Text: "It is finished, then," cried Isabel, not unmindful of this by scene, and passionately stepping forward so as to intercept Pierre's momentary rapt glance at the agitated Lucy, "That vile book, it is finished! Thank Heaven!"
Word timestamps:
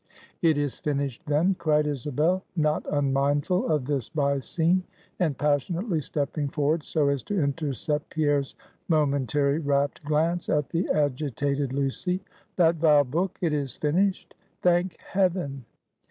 "It 0.41 0.57
is 0.57 0.79
finished, 0.79 1.21
then," 1.27 1.53
cried 1.59 1.85
Isabel, 1.85 2.43
not 2.55 2.83
unmindful 2.91 3.71
of 3.71 3.85
this 3.85 4.09
by 4.09 4.39
scene, 4.39 4.81
and 5.19 5.37
passionately 5.37 5.99
stepping 5.99 6.47
forward 6.47 6.81
so 6.81 7.09
as 7.09 7.21
to 7.25 7.39
intercept 7.39 8.09
Pierre's 8.09 8.55
momentary 8.87 9.59
rapt 9.59 10.03
glance 10.03 10.49
at 10.49 10.69
the 10.69 10.89
agitated 10.89 11.71
Lucy, 11.71 12.19
"That 12.55 12.77
vile 12.77 13.03
book, 13.03 13.37
it 13.41 13.53
is 13.53 13.75
finished! 13.75 14.33
Thank 14.63 14.97
Heaven!" 14.99 15.65